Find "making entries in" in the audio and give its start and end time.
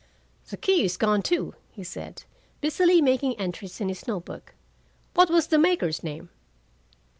3.03-3.87